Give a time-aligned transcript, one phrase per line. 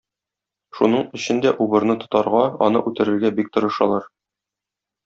[0.77, 4.11] Шуның өчен дә убырны тотарга, аны үтерергә бик тырышалар.